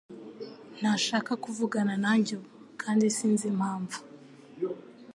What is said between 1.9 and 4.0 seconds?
nanjye ubu, kandi sinzi impamvu.